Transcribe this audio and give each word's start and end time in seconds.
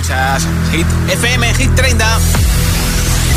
escuchas 0.00 0.46
Hit 0.72 0.86
FM, 1.08 1.54
Hit 1.54 1.70
30. 1.74 1.96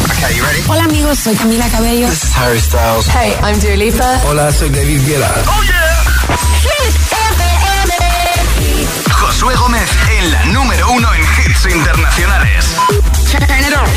Okay, 0.06 0.36
you 0.36 0.44
ready? 0.44 0.62
Hola 0.68 0.84
amigos, 0.86 1.20
soy 1.20 1.36
Camila 1.36 1.68
Cabello. 1.70 2.08
This 2.08 2.24
is 2.24 2.34
Harry 2.36 2.60
Styles. 2.60 3.08
Hey, 3.08 3.34
I'm 3.44 3.60
Dua 3.60 3.76
Lipa. 3.76 4.22
Hola, 4.26 4.52
soy 4.52 4.70
David 4.70 5.06
Guetta. 5.06 5.30
Oh 5.48 5.64
yeah. 5.64 6.04
Hit 6.64 6.96
FM. 7.36 7.94
Josué 9.12 9.56
Gómez 9.56 9.90
en 10.18 10.32
la 10.32 10.46
número 10.46 10.92
uno 10.92 11.14
en 11.14 11.22
hits 11.22 11.66
internacionales. 11.66 12.66
Turn 13.30 13.44
it 13.44 13.74
on. 13.76 13.88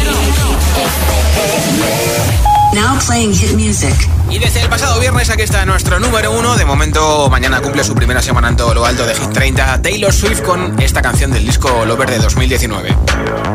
Now 2.75 2.99
playing 3.07 3.33
hit 3.33 3.55
music. 3.57 3.95
Y 4.29 4.39
desde 4.39 4.61
el 4.61 4.69
pasado 4.69 4.99
viernes 5.01 5.31
aquí 5.31 5.43
está 5.43 5.65
nuestro 5.65 5.99
número 6.01 6.33
uno. 6.33 6.57
De 6.57 6.65
momento, 6.65 7.29
mañana 7.31 7.61
cumple 7.61 7.85
su 7.85 7.95
primera 7.95 8.21
semana 8.21 8.49
en 8.49 8.57
todo 8.57 8.75
lo 8.75 8.85
alto 8.85 9.07
de 9.07 9.15
Hit 9.15 9.31
30. 9.33 9.83
Taylor 9.83 10.13
Swift 10.13 10.43
con 10.43 10.79
esta 10.81 11.01
canción 11.01 11.31
del 11.31 11.47
disco 11.47 11.85
Lover 11.87 12.11
de 12.11 12.19
2019. 12.19 12.97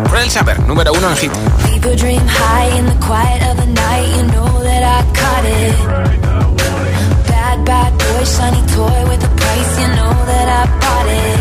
Fred 0.09 0.29
Sapper, 0.29 0.59
número 0.61 0.93
uno 0.93 1.09
en 1.09 1.17
Hit. 1.17 1.31
People 1.69 1.95
dream 1.95 2.25
high 2.27 2.77
in 2.79 2.85
the 2.85 2.95
quiet 3.05 3.41
of 3.43 3.57
the 3.57 3.67
night. 3.67 4.07
You 4.17 4.23
know 4.27 4.63
that 4.63 4.83
I 4.83 5.03
caught 5.13 5.45
it. 5.45 5.75
Bad, 7.27 7.66
bad 7.66 7.91
boy, 7.97 8.23
shiny 8.25 8.61
toy 8.73 9.09
with 9.09 9.23
a 9.23 9.30
price. 9.35 9.80
You 9.81 9.88
know 9.95 10.25
that 10.25 10.47
I 10.47 10.66
bought 10.80 11.07
it. 11.07 11.39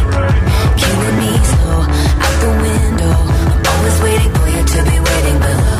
Killing 0.77 1.17
me 1.19 1.39
slow 1.45 1.81
out 1.81 2.37
the 2.41 2.51
window. 2.63 3.15
I'm 3.53 3.63
always 3.67 4.03
waiting 4.03 4.33
for 4.35 4.49
you 4.49 4.63
to 4.65 4.83
be 4.91 4.99
waiting 5.01 5.39
below. 5.39 5.80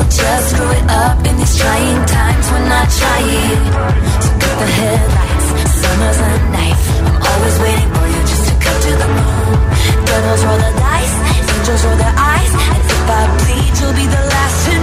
We'll 0.00 0.08
just 0.08 0.44
screw 0.50 0.70
it 0.72 0.86
up 0.88 1.18
in 1.28 1.36
these 1.36 1.56
trying 1.60 2.02
times. 2.06 2.44
We're 2.50 2.68
not 2.68 2.88
trying. 2.88 3.60
So 4.24 4.30
cut 4.40 4.56
the 4.60 4.68
headlights. 4.80 5.46
Summer's 5.80 6.18
a 6.24 6.30
knife. 6.56 6.84
I'm 7.04 7.18
always 7.20 7.56
waiting 7.60 7.90
for 7.92 8.06
you 8.08 8.20
just 8.32 8.44
to 8.48 8.54
cut 8.64 8.78
to 8.86 8.92
the 9.02 9.08
moon. 9.16 9.52
Devils 10.08 10.42
roll 10.44 10.60
the 10.64 10.72
dice. 10.80 11.16
Angels 11.36 11.82
roll 11.84 11.98
their 12.00 12.16
eyes. 12.16 12.52
And 12.64 12.80
if 12.96 13.10
I 13.18 13.22
bleed, 13.40 13.72
you'll 13.78 13.96
be 14.00 14.06
the 14.08 14.24
last 14.32 14.56
to 14.66 14.79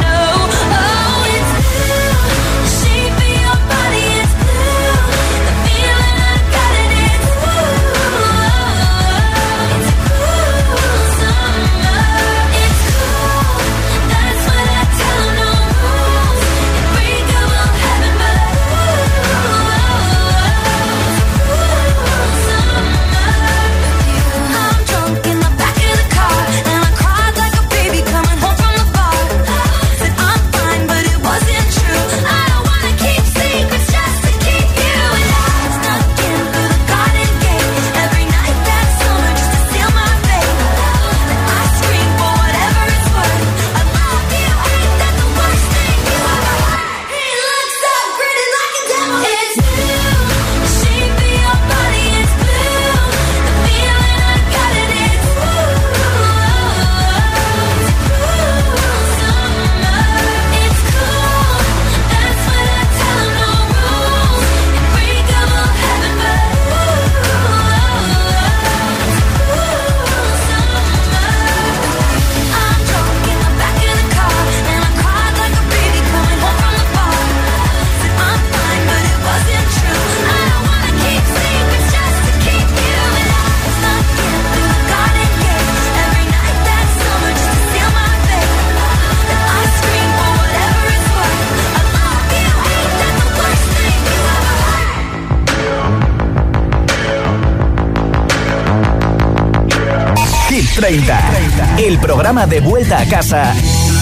el 101.87 101.99
programa 101.99 102.45
de 102.45 102.59
vuelta 102.59 102.99
a 102.99 103.05
casa 103.05 103.53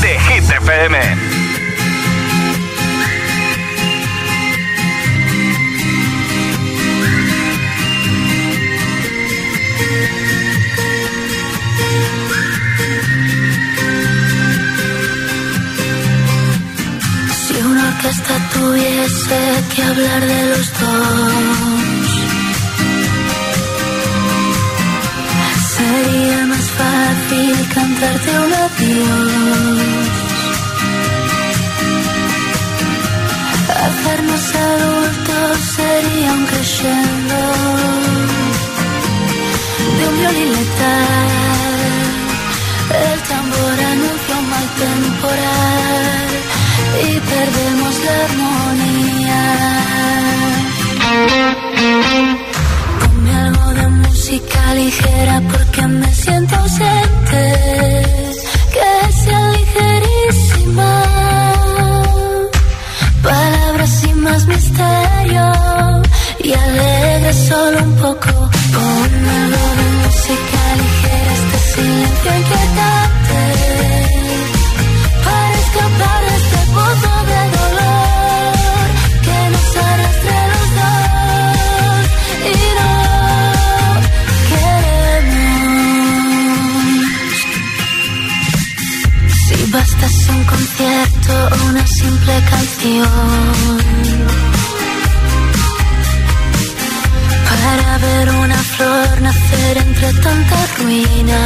de 0.02 0.20
Hit 0.20 0.50
FM. 0.50 0.98
Si 17.38 17.54
una 17.62 17.88
orquesta 17.88 18.34
tuviese 18.54 19.64
que 19.76 19.84
hablar 19.84 20.26
de 20.26 20.50
los 20.50 20.80
dos, 20.80 21.34
sería 25.78 26.45
fácil 26.78 27.56
cantarte 27.74 28.32
un 28.46 28.54
adiós. 28.66 30.16
Hacernos 33.86 34.46
adultos 34.70 35.52
sería 35.76 36.30
un 36.34 36.46
crescendo 36.46 37.40
de 39.98 40.04
un 40.10 40.16
violín 40.20 40.50
letal. 40.58 41.86
El 43.12 43.20
tambor 43.32 43.78
anuncia 43.94 44.34
un 44.42 44.46
mal 44.54 44.68
temporal 44.86 46.28
y 47.08 47.12
perdemos 47.32 47.94
la 48.06 48.14
armonía. 48.26 49.44
Música 54.36 54.74
ligera 54.74 55.42
porque 55.50 55.88
me 55.88 56.14
siento 56.14 56.56
ausente. 56.58 57.44
Que 58.74 59.14
sea 59.24 59.52
ligerísima. 59.52 61.04
Palabras 63.24 63.90
sin 64.02 64.20
más 64.20 64.46
misterio 64.46 65.52
y 66.44 66.52
alegre 66.52 67.34
solo 67.48 67.82
un 67.82 67.96
poco. 67.96 68.30
Algo 69.08 69.66
de 69.80 69.88
música 70.04 70.62
ligera, 70.82 71.34
este 71.34 71.58
silencio 71.74 72.36
inquietante. 72.36 72.95
una 91.54 91.86
simple 91.86 92.34
canción 92.50 93.08
para 97.50 97.98
ver 98.00 98.30
una 98.30 98.56
flor 98.56 99.22
nacer 99.22 99.78
entre 99.78 100.14
tanta 100.14 100.58
ruina. 100.78 101.40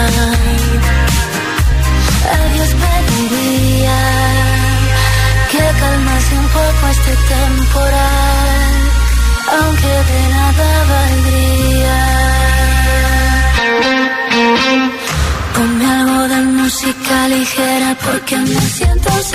A 2.31 2.53
Dios 2.53 2.69
pediría 2.81 3.99
que 5.51 5.63
calmase 5.81 6.37
un 6.37 6.47
poco 6.57 6.87
este 6.91 7.13
temporal, 7.33 8.75
aunque 9.59 9.93
de 10.09 10.21
nada 10.35 10.69
valdría. 10.91 11.99
Ponme 15.55 15.85
algo 15.85 16.27
de 16.27 16.41
música 16.59 17.27
ligera 17.27 17.97
porque 18.05 18.37
me 18.37 18.61
siento 18.61 18.88
que 19.19 19.27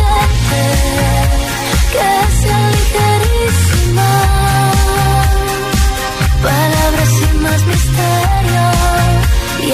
sea 2.41 2.71
ligerísima. 2.77 4.11
Palabras 6.43 7.09
sin 7.19 7.43
más 7.43 7.67
misterio 7.67 8.65
y 9.63 9.71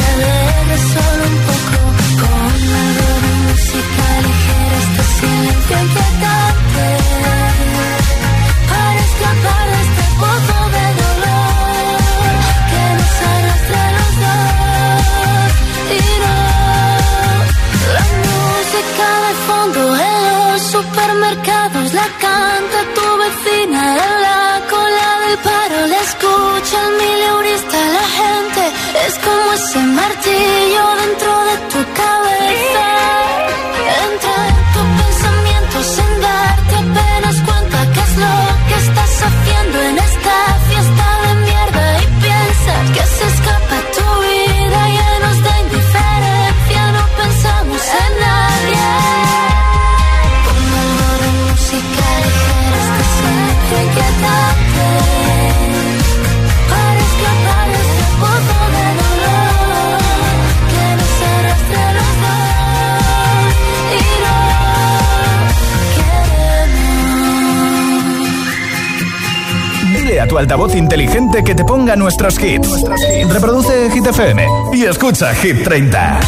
altavoz 70.40 70.74
inteligente 70.74 71.44
que 71.44 71.54
te 71.54 71.64
ponga 71.64 71.96
nuestros 71.96 72.38
hits. 72.42 72.82
Reproduce 73.28 73.90
Hit 73.90 74.06
FM 74.06 74.48
y 74.72 74.84
escucha 74.84 75.34
Hit 75.34 75.62
30. 75.62 76.20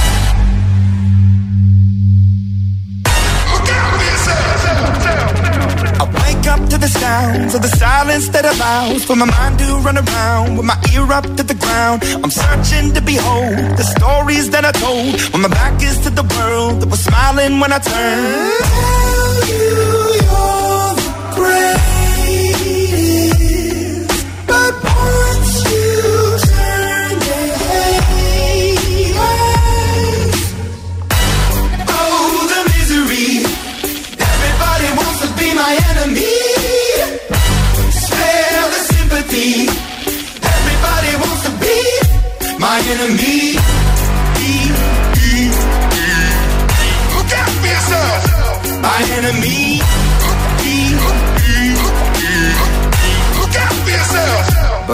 I 5.98 6.04
wake 6.04 6.46
up 6.46 6.68
to 6.68 6.76
the 6.76 6.88
sounds 6.88 7.54
of 7.54 7.62
the 7.62 7.68
silence 7.68 8.28
that 8.32 8.44
allows 8.44 9.02
for 9.04 9.16
my 9.16 9.24
mind 9.24 9.58
to 9.60 9.78
run 9.78 9.96
around 9.96 10.58
with 10.58 10.66
my 10.66 10.76
ear 10.92 11.10
up 11.10 11.24
to 11.36 11.42
the 11.42 11.54
ground. 11.54 12.02
I'm 12.22 12.30
searching 12.30 12.92
to 12.92 13.00
behold 13.00 13.78
the 13.78 13.84
stories 13.96 14.50
that 14.50 14.66
I 14.66 14.72
told 14.72 15.18
when 15.32 15.40
my 15.40 15.48
back 15.48 15.82
is 15.82 15.98
to 16.00 16.10
the 16.10 16.24
world 16.36 16.82
that 16.82 16.90
was 16.90 17.00
smiling 17.00 17.60
when 17.60 17.72
I 17.72 17.78
turned. 17.78 18.52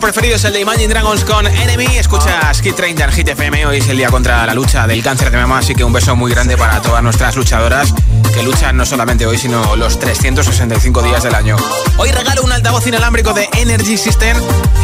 temazos 0.00 0.14
preferidos, 0.14 0.44
el 0.44 0.52
de 0.52 0.60
Imagine 0.60 0.88
Dragons 0.88 1.24
con 1.24 1.46
Enemy. 1.46 1.98
Escuchas 1.98 2.60
Hit 2.62 2.74
30 2.74 3.04
en 3.04 3.12
Hit 3.12 3.28
FM. 3.28 3.66
Hoy 3.66 3.78
es 3.78 3.88
el 3.88 3.96
día 3.96 4.08
contra 4.08 4.46
la 4.46 4.54
lucha 4.54 4.86
del 4.86 5.02
cáncer 5.02 5.30
de 5.30 5.36
mama, 5.36 5.58
así 5.58 5.74
que 5.74 5.84
un 5.84 5.92
beso 5.92 6.16
muy 6.16 6.30
grande 6.32 6.56
para 6.56 6.80
todas 6.80 7.02
nuestras 7.02 7.36
luchadoras 7.36 7.92
que 8.34 8.42
luchan 8.42 8.76
no 8.76 8.86
solamente 8.86 9.26
hoy, 9.26 9.36
sino 9.36 9.76
los 9.76 9.98
365 9.98 11.02
días 11.02 11.22
del 11.22 11.34
año. 11.34 11.56
Hoy 11.96 12.10
regalo 12.12 12.42
un 12.42 12.52
altavoz 12.52 12.86
inalámbrico 12.86 13.32
de 13.32 13.48
Energy 13.56 13.96
System. 13.96 14.36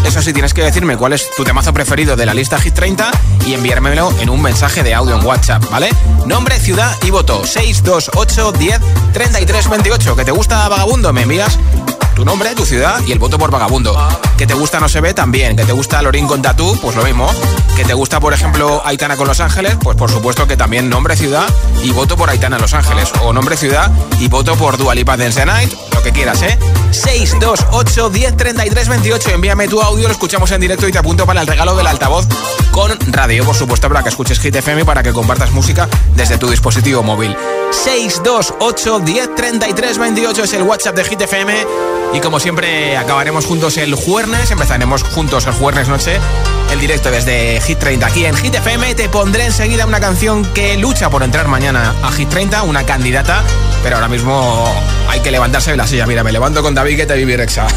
Eso 0.05 0.21
sí, 0.23 0.33
tienes 0.33 0.53
que 0.53 0.63
decirme 0.63 0.97
cuál 0.97 1.13
es 1.13 1.31
tu 1.37 1.45
temazo 1.45 1.73
preferido 1.73 2.17
de 2.17 2.27
la 2.27 2.35
lista 2.35 2.59
Hit 2.59 2.75
30 2.75 3.11
y 3.47 3.55
enviármelo 3.55 4.13
en 4.21 4.29
un 4.29 4.43
mensaje 4.43 4.83
de 4.83 4.95
audio 4.95 5.17
en 5.17 5.25
WhatsApp, 5.25 5.65
¿vale? 5.71 5.91
Nombre, 6.27 6.59
ciudad 6.59 6.95
y 7.03 7.11
voto. 7.11 7.45
628 7.45 8.53
10 8.53 8.81
33 9.13 9.69
28. 9.69 10.17
¿Que 10.17 10.25
te 10.25 10.33
gusta 10.33 10.69
Vagabundo? 10.69 11.13
Me 11.13 11.23
envías 11.23 11.59
tu 12.17 12.25
nombre, 12.25 12.55
tu 12.55 12.65
ciudad 12.65 12.99
y 13.07 13.13
el 13.13 13.19
voto 13.19 13.39
por 13.39 13.51
vagabundo. 13.51 13.95
Que 14.39 14.47
te 14.47 14.55
gusta 14.55 14.81
No 14.81 14.89
se 14.89 15.03
ve 15.03 15.13
también. 15.13 15.55
Que 15.55 15.65
te 15.65 15.73
gusta 15.73 16.01
Lorín 16.01 16.27
con 16.27 16.41
Tatú, 16.41 16.77
pues 16.81 16.97
lo 16.97 17.05
mismo. 17.05 17.31
Que 17.77 17.85
te 17.85 17.93
gusta, 17.93 18.19
por 18.21 18.33
ejemplo, 18.33 18.83
Aitana 18.85 19.17
con 19.17 19.29
Los 19.29 19.41
Ángeles, 19.41 19.77
pues 19.81 19.97
por 19.99 20.11
supuesto 20.11 20.47
que 20.49 20.57
también 20.57 20.89
nombre, 20.89 21.15
ciudad 21.15 21.47
y 21.85 21.91
voto 21.91 22.17
por 22.17 22.31
Aitana 22.31 22.57
en 22.57 22.63
Los 22.63 22.73
Ángeles. 22.73 23.13
O 23.23 23.35
nombre, 23.35 23.57
ciudad 23.59 23.93
y 24.19 24.29
voto 24.29 24.57
por 24.57 24.79
Dualipa 24.79 25.19
the 25.19 25.45
Night, 25.45 25.73
lo 25.93 26.03
que 26.03 26.11
quieras, 26.11 26.41
¿eh? 26.41 26.59
628 26.97 28.11
10 28.11 28.37
33 28.37 28.89
28. 28.89 29.31
Envíame 29.31 29.69
tu 29.69 29.81
audio, 29.81 30.09
lo 30.09 30.13
escuchamos 30.13 30.51
en 30.51 30.61
directo 30.61 30.89
y 30.89 30.93
te 30.93 30.99
apunto 30.99 31.27
para 31.27 31.41
el 31.41 31.47
regalo 31.47 31.77
del 31.77 31.87
altavoz 31.87 32.27
con 32.73 32.93
radio, 33.11 33.45
por 33.45 33.55
supuesto, 33.55 33.89
para 33.89 34.03
que 34.03 34.11
escuches 34.11 34.39
Hit 34.39 34.55
FM 34.57 34.85
para 34.85 35.03
que 35.03 35.13
compartas 35.13 35.51
música 35.53 35.89
desde 36.15 36.37
tu 36.37 36.49
dispositivo 36.51 37.03
móvil. 37.03 37.37
628 37.71 39.01
10 39.01 39.35
33 39.35 39.99
28 39.99 40.45
es 40.45 40.53
el 40.53 40.63
WhatsApp 40.63 40.97
de 40.97 41.05
Hit 41.05 41.21
FM. 41.23 41.67
Y 42.13 42.21
como 42.21 42.39
siempre, 42.39 42.97
acabaremos 42.97 43.47
juntos 43.47 43.77
el 43.77 43.95
jueves. 43.95 44.51
Empezaremos 44.51 45.03
juntos 45.03 45.47
el 45.47 45.53
jueves 45.55 45.89
noche. 45.89 46.19
El 46.71 46.81
directo 46.81 47.11
desde 47.11 47.61
Hit 47.61 47.79
30 47.79 48.07
aquí 48.07 48.25
en 48.25 48.37
Hit 48.37 48.55
FM. 48.55 48.95
Te 48.95 49.09
pondré 49.09 49.47
enseguida 49.47 49.87
una 49.87 50.01
canción 50.01 50.45
que 50.53 50.77
lucha 50.77 51.11
por 51.11 51.23
entrar 51.23 51.49
mañana 51.49 51.95
a 52.03 52.11
Hit 52.13 52.29
30, 52.29 52.63
una 52.63 52.85
candidata. 52.85 53.43
Pero 53.83 53.97
ahora 53.97 54.09
mismo 54.09 54.65
hay 55.09 55.21
que 55.21 55.31
levantarse 55.31 55.71
de 55.71 55.77
la 55.77 55.87
silla. 55.87 56.07
Mira, 56.07 56.25
me 56.25 56.33
levanto 56.33 56.63
con 56.63 56.75
David 56.75 56.97
que 56.97 57.07
te 57.07 57.15
viví 57.15 57.37
Rexa. 57.37 57.67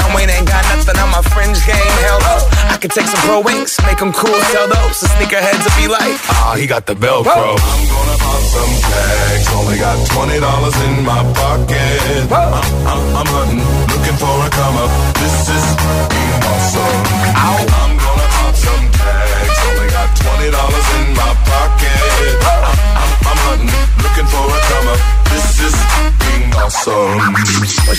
Wayne 0.15 0.29
ain't 0.29 0.47
got 0.47 0.63
nothing 0.73 0.97
on 0.99 1.09
my 1.11 1.21
fringe 1.33 1.59
game. 1.65 1.93
Hell 2.05 2.19
no. 2.19 2.35
I 2.73 2.77
could 2.81 2.91
take 2.91 3.07
some 3.07 3.21
pro 3.27 3.41
wings, 3.41 3.77
make 3.85 3.99
them 3.99 4.11
cool, 4.13 4.37
sell 4.51 4.67
those. 4.67 4.99
The 5.01 5.07
sneakerheads 5.15 5.63
will 5.63 5.77
be 5.81 5.87
like, 5.87 6.15
ah, 6.29 6.55
he 6.57 6.65
got 6.67 6.85
the 6.85 6.93
Velcro. 6.95 7.55
I'm 7.57 7.83
gonna 7.93 8.17
pop 8.21 8.41
some 8.41 8.73
tags. 8.89 9.47
Only 9.55 9.77
got 9.77 9.97
twenty 10.13 10.39
dollars 10.39 10.75
in 10.87 11.03
my 11.05 11.21
pocket. 11.33 12.31
I'm, 12.31 12.80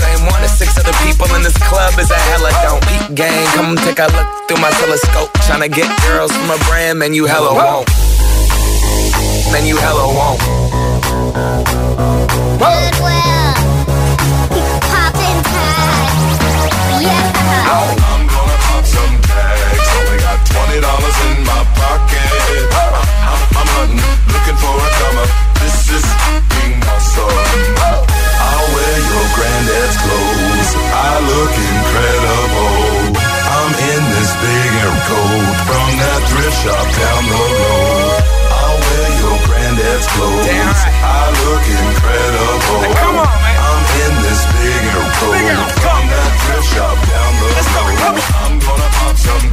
same 0.00 0.26
one 0.26 0.42
as 0.42 0.56
six 0.56 0.78
other 0.78 0.96
people 1.04 1.26
in 1.34 1.42
this 1.42 1.56
club 1.68 1.98
is 1.98 2.10
a 2.10 2.18
hella 2.30 2.50
don't. 2.62 2.82
Peep 2.88 3.14
gang, 3.14 3.46
come 3.54 3.76
take 3.76 3.98
a 3.98 4.08
look 4.16 4.28
through 4.48 4.60
my 4.60 4.70
telescope. 4.80 5.30
Tryna 5.44 5.72
get 5.72 5.88
girls 6.06 6.32
from 6.32 6.50
a 6.50 6.58
brand, 6.68 6.98
man, 6.98 7.14
you 7.14 7.26
hella 7.26 7.54
won't. 7.54 7.88
Man, 9.52 9.66
you 9.66 9.76
hella 9.76 10.06
won't. 10.08 12.11
Look 31.32 31.54
incredible. 31.56 32.76
I'm 33.52 33.72
in 33.72 34.02
this 34.16 34.30
big 34.42 34.70
air 34.84 34.96
coat 35.08 35.46
from 35.68 35.88
that 36.02 36.20
thrift 36.28 36.56
shop 36.64 36.86
down 36.92 37.22
the 37.32 37.40
road. 37.40 38.20
I'll 38.52 38.78
wear 38.84 39.06
your 39.22 39.36
granddad's 39.48 40.06
clothes. 40.12 40.46
Damn 40.46 40.68
right. 40.68 40.96
I 41.02 41.22
look 41.44 41.64
incredible. 41.64 42.80
Come 43.00 43.16
on, 43.22 43.36
man. 43.44 43.58
I'm 43.64 43.84
in 44.04 44.14
this 44.26 44.42
big 44.56 44.82
air 44.92 45.06
coat 45.20 45.68
from 45.80 46.02
that 46.12 46.32
thrift 46.42 46.68
shop 46.74 46.96
down 47.08 47.32
the 47.40 47.48
Let's 47.56 47.70
go, 47.72 47.80
road. 47.80 48.00
on. 48.02 48.16
I'm 48.42 48.54
gonna 48.60 48.88
pop 48.96 49.16
some 49.16 49.44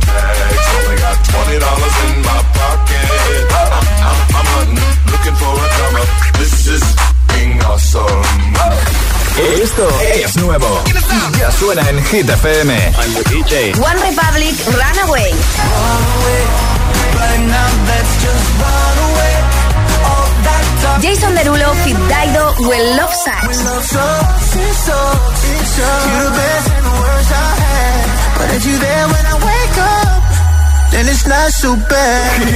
suena 11.59 11.81
en 11.89 12.01
Hit 12.05 12.29
FM. 12.29 12.73
One 13.81 13.99
Republic 14.01 14.55
Runaway. 14.65 15.33
Jason 21.01 21.35
Derulo, 21.35 21.73
Fit 21.83 21.97
Dido, 21.97 22.55
Well 22.59 22.95
Love 22.95 23.13
Sucks. 23.13 23.57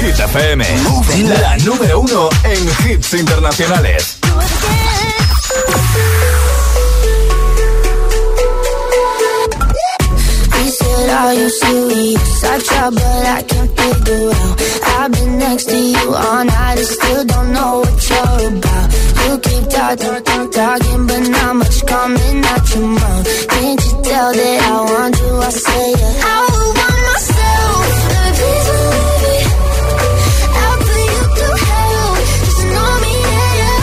Hit 0.01 0.19
FM, 0.19 0.65
la 1.39 1.57
número 1.57 1.99
uno 1.99 2.29
en 2.43 2.89
hits 2.89 3.13
internacionales. 3.13 4.22
Said, 11.03 11.11
Are 11.11 11.33
you 11.33 11.49
serious? 11.49 12.43
I 12.45 12.59
try, 12.59 12.89
but 12.89 13.25
I 13.37 13.41
can't 13.43 13.71
figure 13.77 14.29
out. 14.39 14.55
I've 14.95 15.11
been 15.11 15.37
next 15.37 15.65
to 15.65 15.77
you 15.77 16.15
all 16.15 16.45
night 16.45 16.77
and 16.77 16.87
still 16.87 17.25
don't 17.25 17.51
know 17.51 17.79
what 17.83 18.09
you're 18.09 18.47
about. 18.57 18.87
You 19.23 19.33
keep 19.47 19.65
talking, 19.69 20.51
talking, 20.51 21.07
but 21.07 21.23
not 21.35 21.55
much 21.57 21.85
coming 21.85 22.45
out 22.51 22.75
your 22.75 22.87
mouth. 22.87 23.47
Can't 23.49 23.81
you 23.85 23.93
tell 24.03 24.31
that 24.39 24.59
I 24.63 24.75
want 24.91 25.15
you? 25.19 25.33
I 25.37 25.49
say 25.49 25.91
it. 25.91 26.23
I 26.23 26.39
want 26.77 26.99
myself 27.09 27.85
a 28.15 28.31
piece 28.39 28.69
of 28.71 28.83
put 30.87 30.99
you 31.11 31.23
through 31.35 31.57
hell. 31.67 32.11
Just 32.45 32.63
know 32.73 32.91
me, 33.03 33.13
yeah, 33.27 33.59
yeah. 33.59 33.79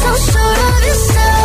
So 0.00 0.10
sure 0.30 0.58
of 0.66 0.80
yourself, 0.88 1.37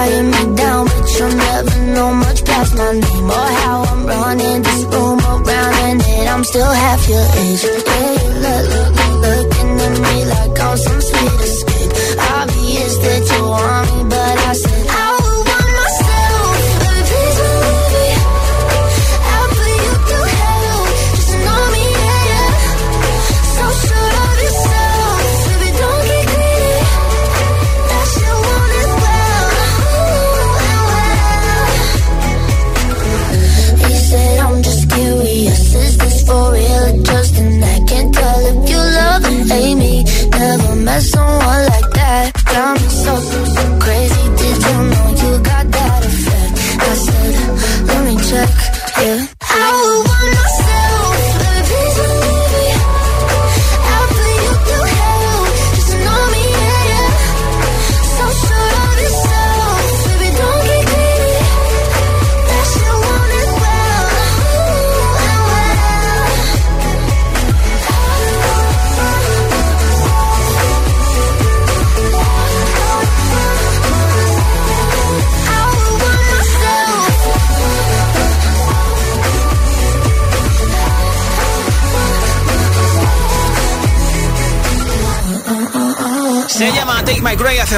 eyeing 0.00 0.30
me 0.30 0.42
down, 0.56 0.86
but 0.86 1.06
you'll 1.16 1.36
never 1.48 1.76
know 1.94 2.10
much 2.24 2.44
past 2.44 2.72
my 2.76 2.92
name 2.92 3.28
or 3.38 3.50
how 3.62 3.78
I'm 3.90 4.06
running 4.06 4.62
this 4.62 4.82
room 4.92 5.18
around, 5.32 5.74
and 5.88 6.00
that 6.00 6.26
I'm 6.34 6.44
still 6.44 6.72
half 6.84 7.02
your 7.08 7.26
age. 7.42 7.62
Yeah, 7.64 8.12
you 8.22 8.30
look, 8.44 8.64
look, 8.72 8.90
look, 8.98 9.14
looking 9.26 9.72
at 9.86 9.94
me 10.06 10.16
like 10.34 10.54
I'm 10.66 10.76
some 10.86 11.00
sweet 11.08 11.38
escape. 11.48 11.92
Obvious 12.38 12.94
that 13.04 13.22
you 13.32 13.42
want 13.52 13.87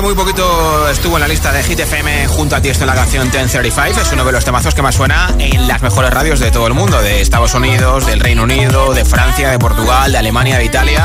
muy 0.02 0.14
poquito 0.14 0.88
estuvo 0.88 1.16
en 1.16 1.20
la 1.20 1.28
lista 1.28 1.52
de 1.52 1.62
Hit 1.62 1.80
FM 1.80 2.28
junto 2.28 2.56
a 2.56 2.60
ti 2.60 2.68
esto 2.68 2.86
la 2.86 2.94
canción 2.94 3.24
1035. 3.24 4.00
Es 4.00 4.12
uno 4.12 4.24
de 4.24 4.32
los 4.32 4.44
temazos 4.44 4.74
que 4.74 4.82
más 4.82 4.94
suena 4.94 5.34
en 5.38 5.68
las 5.68 5.82
mejores 5.82 6.10
radios 6.10 6.40
de 6.40 6.50
todo 6.50 6.66
el 6.66 6.74
mundo, 6.74 7.00
de 7.02 7.20
Estados 7.20 7.54
Unidos, 7.54 8.06
del 8.06 8.20
Reino 8.20 8.44
Unido, 8.44 8.94
de 8.94 9.04
Francia, 9.04 9.50
de 9.50 9.58
Portugal, 9.58 10.12
de 10.12 10.18
Alemania, 10.18 10.58
de 10.58 10.64
Italia. 10.64 11.04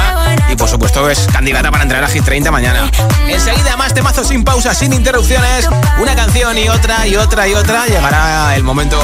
Y 0.49 0.55
por 0.55 0.69
supuesto 0.69 1.09
es 1.09 1.27
candidata 1.31 1.71
para 1.71 1.83
entrar 1.83 2.03
a 2.03 2.07
Hit 2.07 2.23
30 2.23 2.51
mañana. 2.51 2.89
Enseguida 3.27 3.75
más 3.75 3.93
temazos 3.93 4.27
sin 4.27 4.43
pausa, 4.43 4.73
sin 4.73 4.93
interrupciones. 4.93 5.67
Una 5.99 6.15
canción 6.15 6.57
y 6.57 6.69
otra 6.69 7.07
y 7.07 7.15
otra 7.15 7.47
y 7.47 7.53
otra. 7.53 7.85
Llegará 7.87 8.55
el 8.55 8.63
momento 8.63 8.97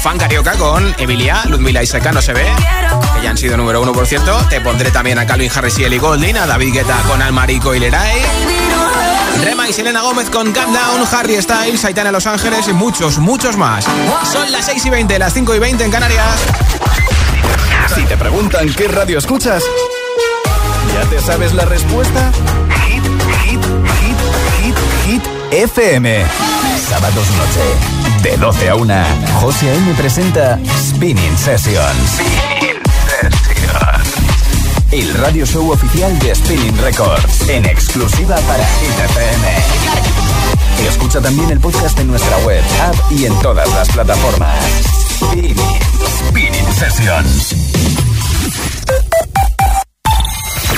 fan 0.00 0.18
carioca 0.18 0.52
con 0.52 0.94
Emilia, 0.98 1.42
Ludmila 1.46 1.82
y 1.82 1.86
Seca, 1.86 2.12
no 2.12 2.22
se 2.22 2.32
ve, 2.32 2.46
que 3.16 3.22
ya 3.22 3.30
han 3.30 3.36
sido 3.36 3.56
número 3.56 3.82
uno 3.82 3.92
por 3.92 4.06
cierto. 4.06 4.38
Te 4.48 4.60
pondré 4.60 4.90
también 4.90 5.18
a 5.18 5.26
Calvin 5.26 5.50
Harris 5.54 5.78
y 5.78 5.84
Ellie 5.84 5.98
Golding, 5.98 6.36
a 6.36 6.46
David 6.46 6.72
Guetta 6.72 7.02
con 7.08 7.20
Almarico 7.20 7.74
y 7.74 7.80
Leray. 7.80 8.47
Rema 9.42 9.68
y 9.68 9.72
Selena 9.72 10.02
Gómez 10.02 10.30
con 10.30 10.52
Calm 10.52 10.72
Down, 10.72 11.06
Harry 11.12 11.40
Styles, 11.40 11.84
Aitana 11.84 12.10
Los 12.12 12.26
Ángeles 12.26 12.68
y 12.68 12.72
muchos, 12.72 13.18
muchos 13.18 13.56
más. 13.56 13.84
Son 14.32 14.50
las 14.50 14.66
6 14.66 14.86
y 14.86 14.90
20, 14.90 15.18
las 15.18 15.32
5 15.32 15.54
y 15.54 15.58
20 15.58 15.84
en 15.84 15.90
Canarias. 15.90 16.40
Si 17.94 18.02
te 18.04 18.16
preguntan 18.16 18.72
qué 18.74 18.88
radio 18.88 19.18
escuchas, 19.18 19.62
¿ya 20.94 21.08
te 21.08 21.20
sabes 21.20 21.54
la 21.54 21.64
respuesta? 21.64 22.30
Hit, 22.86 23.04
hit, 23.44 23.60
hit, 24.00 24.16
hit, 24.62 24.76
hit, 25.06 25.22
FM. 25.52 26.24
Sábados 26.88 27.26
noche, 27.30 28.22
de 28.22 28.36
12 28.36 28.68
a 28.68 28.74
1, 28.74 28.94
José 29.40 29.70
A.M. 29.70 29.94
presenta 29.94 30.58
Spinning 30.90 31.36
Sessions. 31.36 32.47
El 34.98 35.14
radio 35.14 35.46
show 35.46 35.70
oficial 35.70 36.18
de 36.18 36.34
Spinning 36.34 36.76
Records, 36.78 37.48
en 37.48 37.64
exclusiva 37.66 38.34
para 38.34 38.66
Hit 38.66 38.98
FM. 38.98 40.88
Escucha 40.88 41.20
también 41.20 41.48
el 41.50 41.60
podcast 41.60 41.96
en 42.00 42.08
nuestra 42.08 42.36
web, 42.38 42.64
app 42.82 42.96
y 43.12 43.26
en 43.26 43.38
todas 43.38 43.72
las 43.74 43.88
plataformas. 43.90 44.58
Spinning, 45.20 45.56
Spinning 46.28 46.72
Sessions. 46.72 47.67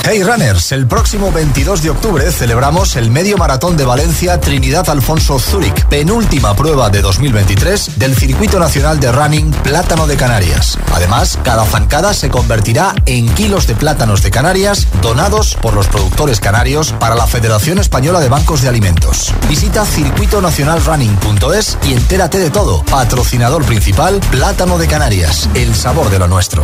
Hey 0.03 0.23
Runners, 0.23 0.71
el 0.71 0.87
próximo 0.87 1.31
22 1.31 1.83
de 1.83 1.91
octubre 1.91 2.31
celebramos 2.31 2.95
el 2.95 3.11
Medio 3.11 3.37
Maratón 3.37 3.77
de 3.77 3.85
Valencia 3.85 4.41
Trinidad 4.41 4.89
Alfonso 4.89 5.37
Zúrich, 5.37 5.85
penúltima 5.85 6.55
prueba 6.55 6.89
de 6.89 7.01
2023 7.01 7.99
del 7.99 8.15
Circuito 8.15 8.59
Nacional 8.59 8.99
de 8.99 9.11
Running 9.11 9.51
Plátano 9.51 10.07
de 10.07 10.17
Canarias. 10.17 10.79
Además, 10.91 11.37
cada 11.43 11.65
zancada 11.65 12.15
se 12.15 12.29
convertirá 12.29 12.95
en 13.05 13.29
kilos 13.35 13.67
de 13.67 13.75
plátanos 13.75 14.23
de 14.23 14.31
Canarias 14.31 14.87
donados 15.03 15.55
por 15.61 15.75
los 15.75 15.87
productores 15.87 16.39
canarios 16.39 16.93
para 16.93 17.13
la 17.13 17.27
Federación 17.27 17.77
Española 17.77 18.19
de 18.19 18.29
Bancos 18.29 18.63
de 18.63 18.69
Alimentos. 18.69 19.31
Visita 19.47 19.85
circuitonacionalrunning.es 19.85 21.77
y 21.83 21.93
entérate 21.93 22.39
de 22.39 22.49
todo. 22.49 22.83
Patrocinador 22.85 23.63
principal, 23.65 24.19
Plátano 24.31 24.79
de 24.79 24.87
Canarias, 24.87 25.47
el 25.53 25.75
sabor 25.75 26.09
de 26.09 26.17
lo 26.17 26.27
nuestro. 26.27 26.63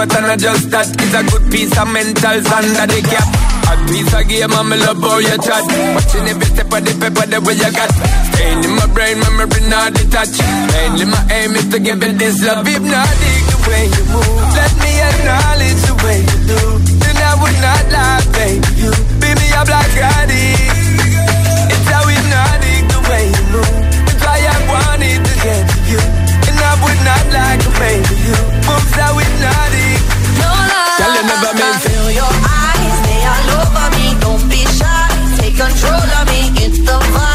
but 0.00 0.16
I 0.16 0.32
not 0.32 0.38
just 0.40 0.72
that. 0.72 0.88
It's 0.88 1.12
a 1.12 1.20
good 1.28 1.44
piece 1.52 1.76
of 1.76 1.84
mental 1.92 2.40
under 2.40 2.88
the 2.88 3.00
cap. 3.04 3.28
A 3.68 3.76
piece 3.84 4.08
of 4.16 4.24
game, 4.32 4.48
I'm 4.48 4.72
love 4.72 4.96
how 4.96 5.20
you 5.20 5.36
chat. 5.36 5.60
Watching 5.92 6.24
every 6.24 6.48
step 6.48 6.72
of 6.72 6.80
the 6.80 6.92
paper, 6.96 7.26
the 7.28 7.38
way 7.44 7.60
you 7.60 7.68
got. 7.68 7.92
Staying 8.32 8.64
in 8.64 8.72
my 8.80 8.88
brain, 8.96 9.20
memory 9.20 9.60
not 9.68 9.92
detached. 9.92 10.40
Mainly 10.72 11.04
my 11.04 11.20
aim 11.28 11.52
is 11.52 11.68
to 11.68 11.78
give 11.84 12.00
you 12.00 12.16
this 12.16 12.40
love. 12.40 12.64
If 12.64 12.80
not, 12.80 13.12
the 13.12 13.56
way 13.68 13.84
you 13.92 14.04
move. 14.08 14.40
Let 14.56 14.72
me 14.80 14.92
acknowledge 15.04 15.80
the 15.84 15.94
way 16.00 16.18
you 16.24 16.38
do. 16.48 16.60
Then 16.96 17.16
I 17.20 17.32
would 17.36 17.58
not 17.60 17.84
lie, 17.92 18.24
baby. 18.32 18.64
You 18.80 18.90
beat 19.20 19.36
me 19.36 19.48
up 19.52 19.68
like 19.68 20.00
I 20.00 20.24
did. 20.24 20.64
It's 21.76 21.88
how 21.92 22.08
hypnotic 22.08 22.88
the 22.88 23.00
way 23.04 23.24
you 23.28 23.44
move. 23.52 23.80
That's 24.08 24.22
why 24.24 24.48
I 24.48 24.56
wanted 24.64 25.20
to 25.28 25.34
get 25.44 25.60
to 25.68 25.78
you. 25.92 26.00
And 26.48 26.56
I 26.56 26.72
would 26.88 27.00
not 27.04 27.24
lie, 27.36 27.60
a 27.60 27.70
baby. 27.76 28.16
You 28.32 28.38
moves 28.64 28.92
that 28.96 29.12
of 31.50 31.56
me. 31.56 31.68
Feel 31.84 32.10
your 32.12 32.34
eyes, 32.46 32.96
they 33.06 33.20
all 33.32 33.50
over 33.60 33.88
me. 33.96 34.06
Don't 34.20 34.48
be 34.48 34.62
shy, 34.78 35.08
take 35.38 35.56
control 35.56 36.08
of 36.18 36.26
me. 36.28 36.40
It's 36.64 36.78
the 36.78 36.98
vibe. 37.14 37.29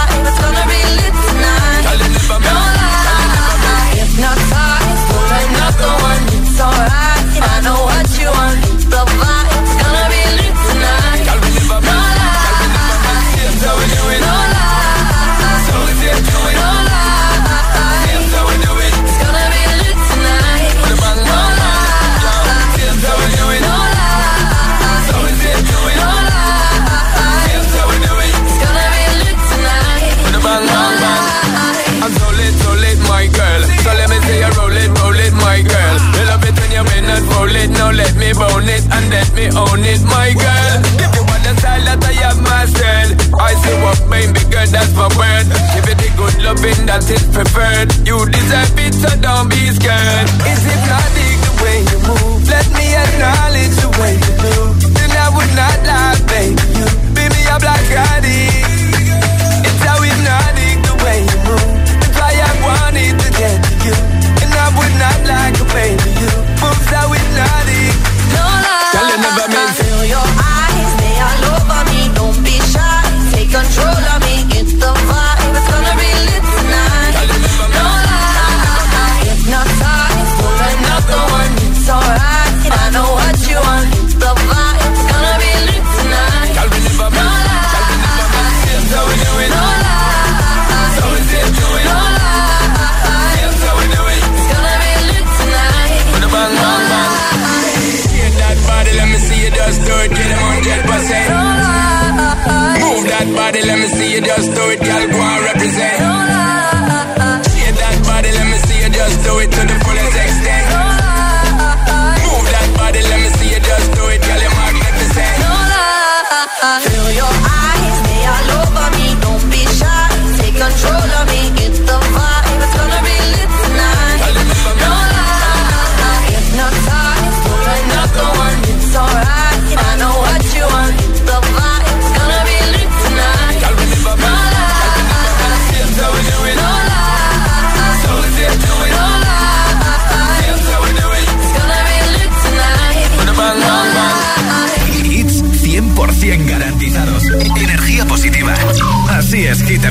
it 47.10 47.24
preferred. 47.32 47.90
You 48.08 48.18
deserve 48.30 48.80
it, 48.80 48.94
so 48.94 49.15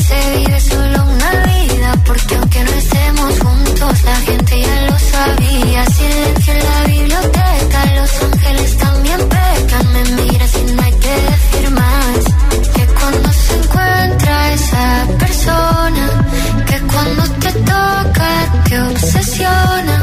se 0.00 0.36
vive 0.36 0.60
solo 0.60 1.04
una 1.04 1.30
vida. 1.46 1.94
Porque 2.06 2.34
aunque 2.36 2.64
no 2.64 2.70
estemos 2.72 3.40
juntos, 3.40 4.02
la 4.04 4.16
gente 4.16 4.60
ya 4.60 4.80
lo 4.90 4.98
sabía. 4.98 5.86
Silencio 5.86 6.52
en 6.54 6.64
la 6.64 6.84
biblioteca, 6.84 7.78
los 7.96 8.22
ángeles 8.22 8.76
también 8.78 9.20
pecan. 9.28 9.92
Me 9.92 10.22
miras 10.22 10.52
y 10.54 10.72
no 10.72 10.82
que 11.02 11.14
decir 11.30 11.70
más. 11.70 12.18
Que 12.74 12.86
cuando 12.98 13.28
se 13.32 13.54
encuentra 13.56 14.52
esa 14.52 15.06
persona, 15.18 16.10
que 16.66 16.80
cuando 16.92 17.22
te 17.42 17.52
toca 17.52 18.30
te 18.68 18.80
obsesiona. 18.80 19.96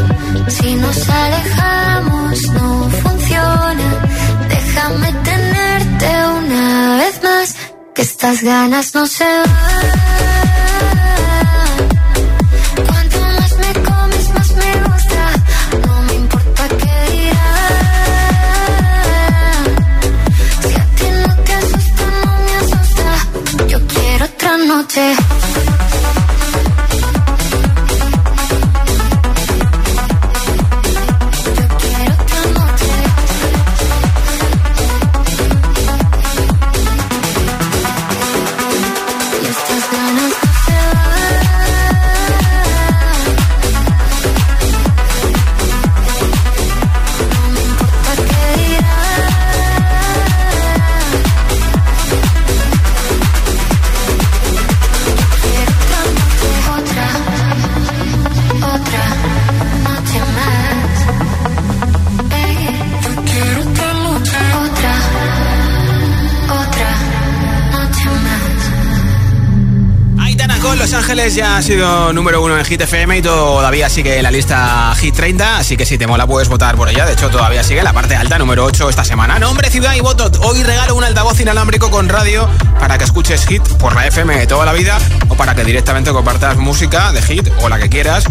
Si 0.47 0.75
nos 0.75 1.10
alejamos 1.10 2.41
no 2.54 2.89
funciona. 3.04 3.88
Déjame 4.49 5.20
estas 8.21 8.43
ganas 8.43 8.93
no 8.93 9.07
se 9.07 9.23
van. 9.23 9.49
Cuanto 12.86 13.19
más 13.19 13.51
me 13.57 13.73
comes, 13.81 14.29
más 14.36 14.49
me 14.62 14.71
gusta. 14.84 15.31
No 15.88 16.01
me 16.03 16.13
importa 16.13 16.67
qué 16.67 17.12
dirán. 17.13 18.05
Si 20.62 20.73
a 20.75 20.86
ti 20.97 21.07
no 21.25 21.36
te 21.43 21.53
asusta, 21.53 22.05
no 22.23 22.31
me 22.45 22.53
asusta. 22.62 23.10
Yo 23.67 23.79
quiero 23.88 24.25
otra 24.25 24.57
noche. 24.57 25.15
Ya 71.29 71.57
ha 71.57 71.62
sido 71.62 72.12
número 72.13 72.41
uno 72.41 72.57
en 72.57 72.65
Hit 72.65 72.81
FM 72.81 73.19
y 73.19 73.21
todavía 73.21 73.89
sigue 73.89 74.17
en 74.17 74.23
la 74.23 74.31
lista 74.31 74.93
Hit 74.95 75.15
30, 75.15 75.60
así 75.60 75.77
que 75.77 75.86
si 75.86 75.99
te 75.99 76.07
mola 76.07 76.25
puedes 76.25 76.49
votar 76.49 76.75
por 76.75 76.89
ella. 76.89 77.05
De 77.05 77.13
hecho, 77.13 77.29
todavía 77.29 77.63
sigue 77.63 77.79
en 77.79 77.86
la 77.86 77.93
parte 77.93 78.15
alta, 78.15 78.39
número 78.39 78.65
8 78.65 78.89
esta 78.89 79.05
semana. 79.05 79.38
Nombre, 79.38 79.69
ciudad 79.69 79.93
y 79.93 79.99
voto. 79.99 80.31
Hoy 80.41 80.63
regalo 80.63 80.95
un 80.95 81.03
altavoz 81.03 81.39
inalámbrico 81.39 81.91
con 81.91 82.10
radio 82.10 82.49
para 82.79 82.97
que 82.97 83.03
escuches 83.03 83.45
Hit 83.45 83.62
por 83.77 83.93
la 83.93 84.07
FM 84.07 84.36
de 84.36 84.47
toda 84.47 84.65
la 84.65 84.73
vida 84.73 84.97
o 85.29 85.36
para 85.36 85.53
que 85.53 85.63
directamente 85.63 86.12
compartas 86.12 86.57
música 86.57 87.12
de 87.12 87.21
Hit 87.21 87.49
o 87.62 87.69
la 87.69 87.77
que 87.77 87.88
quieras. 87.88 88.25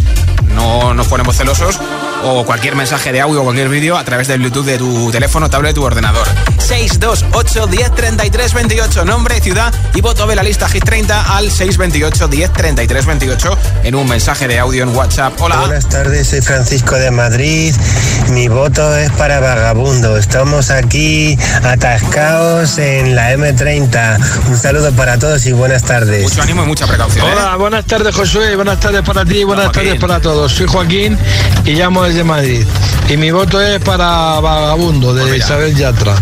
No 0.55 0.93
nos 0.93 1.07
ponemos 1.07 1.37
celosos 1.37 1.79
o 2.25 2.45
cualquier 2.45 2.75
mensaje 2.75 3.13
de 3.13 3.21
audio 3.21 3.43
o 3.43 3.45
cualquier 3.45 3.69
vídeo 3.69 3.97
a 3.97 4.05
través 4.05 4.27
del 4.27 4.41
Bluetooth 4.41 4.67
de 4.67 4.79
tu 4.79 5.13
teléfono, 5.13 5.49
tablet 5.49 5.79
o 5.79 5.83
ordenador. 5.83 6.27
628 6.71 7.67
10 7.67 7.95
33 7.97 8.55
28, 8.55 9.05
nombre, 9.05 9.41
ciudad 9.41 9.75
y 9.93 10.01
voto 10.01 10.25
de 10.29 10.37
la 10.37 10.45
lista 10.45 10.69
Hit 10.69 10.85
30 10.85 11.37
al 11.37 11.51
628 11.51 12.29
10 12.29 12.53
33 12.53 13.07
28 13.07 13.59
en 13.83 13.97
un 13.97 14.09
mensaje 14.09 14.47
de 14.47 14.61
audio 14.61 14.85
en 14.85 14.95
WhatsApp. 14.95 15.33
Hola. 15.41 15.57
Buenas 15.57 15.89
tardes, 15.89 16.29
soy 16.29 16.43
Francisco 16.43 16.95
de 16.95 17.11
Madrid. 17.11 17.75
Mi 18.31 18.47
voto 18.47 18.97
es 18.97 19.11
para 19.11 19.41
Vagabundo. 19.41 20.17
Estamos 20.17 20.71
aquí 20.71 21.37
atascados 21.65 22.79
en 22.79 23.17
la 23.17 23.33
M30. 23.35 24.47
Un 24.49 24.57
saludo 24.57 24.93
para 24.93 25.19
todos 25.19 25.45
y 25.47 25.53
buenas 25.53 25.83
tardes. 25.83 26.23
Mucho 26.23 26.43
ánimo 26.43 26.63
y 26.63 26.67
mucha 26.67 26.87
precaución. 26.87 27.27
¿eh? 27.27 27.31
Hola, 27.33 27.57
buenas 27.57 27.85
tardes 27.85 28.15
Josué, 28.15 28.55
buenas 28.55 28.79
tardes 28.79 29.03
para 29.03 29.25
ti, 29.25 29.43
buenas 29.43 29.73
tardes 29.73 29.99
para 29.99 30.21
todos. 30.21 30.53
Soy 30.53 30.69
Joaquín 30.69 31.19
y 31.65 31.73
llamo 31.73 32.05
desde 32.05 32.23
Madrid. 32.23 32.65
Y 33.11 33.17
mi 33.17 33.33
voto 33.33 33.61
es 33.61 33.83
para 33.83 34.39
Vagabundo 34.39 35.13
de 35.13 35.37
Isabel 35.37 35.75
Yatra. 35.75 36.15